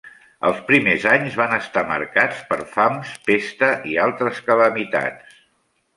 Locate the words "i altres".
3.93-4.41